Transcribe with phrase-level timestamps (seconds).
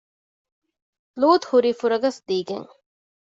[1.19, 2.69] ލޫޠު ހުރީ ފުރަގަސްދީގެން